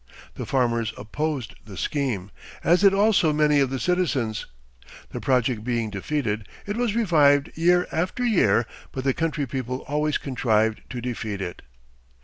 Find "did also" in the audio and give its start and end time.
2.81-3.31